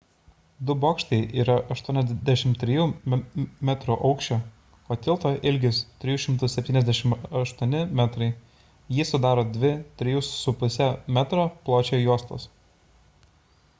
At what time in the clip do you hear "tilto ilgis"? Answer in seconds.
5.07-5.81